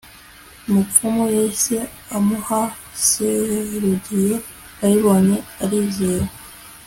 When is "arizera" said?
5.63-6.27